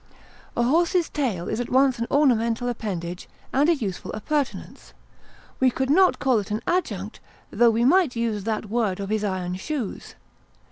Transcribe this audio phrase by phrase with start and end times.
[0.57, 4.93] A horse's tail is at once an ornamental appendage and a useful appurtenance;
[5.59, 7.19] we could not call it an adjunct,
[7.51, 10.15] tho we might use that word of his iron shoes.